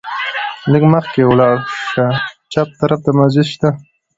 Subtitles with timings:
[0.71, 1.55] لږ مخکې ولاړ
[1.91, 2.05] شه،
[2.51, 3.77] چپ طرف ته مسجد شته دی.